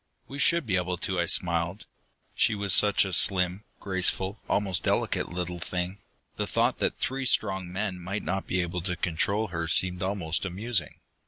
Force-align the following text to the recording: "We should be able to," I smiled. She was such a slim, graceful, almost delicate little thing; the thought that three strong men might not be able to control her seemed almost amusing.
"We 0.27 0.39
should 0.39 0.65
be 0.65 0.77
able 0.77 0.97
to," 0.97 1.19
I 1.19 1.27
smiled. 1.27 1.85
She 2.33 2.55
was 2.55 2.73
such 2.73 3.05
a 3.05 3.13
slim, 3.13 3.65
graceful, 3.79 4.39
almost 4.49 4.83
delicate 4.83 5.29
little 5.29 5.59
thing; 5.59 5.99
the 6.37 6.47
thought 6.47 6.79
that 6.79 6.97
three 6.97 7.27
strong 7.27 7.71
men 7.71 7.99
might 7.99 8.23
not 8.23 8.47
be 8.47 8.63
able 8.63 8.81
to 8.81 8.95
control 8.95 9.49
her 9.49 9.67
seemed 9.67 10.01
almost 10.01 10.43
amusing. 10.43 10.95